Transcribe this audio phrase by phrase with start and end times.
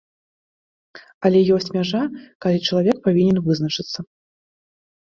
[1.29, 2.03] Але ёсць мяжа,
[2.47, 3.99] калі чалавек павінен вызначыцца.